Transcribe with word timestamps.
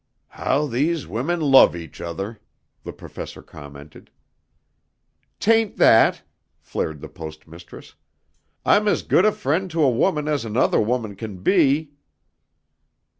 "How 0.29 0.65
these 0.65 1.05
women 1.05 1.39
love 1.41 1.75
each 1.75 2.01
other," 2.01 2.39
the 2.83 2.91
Professor 2.91 3.43
commented. 3.43 4.09
"'Tain't 5.39 5.77
that," 5.77 6.23
flared 6.57 7.01
the 7.01 7.07
Post 7.07 7.47
Mistress. 7.47 7.93
"I'm 8.65 8.87
as 8.87 9.03
good 9.03 9.25
a 9.25 9.31
friend 9.31 9.69
to 9.69 9.83
a 9.83 9.91
woman 9.91 10.27
as 10.27 10.43
another 10.43 10.79
woman 10.81 11.15
can 11.15 11.43
be...." 11.43 11.91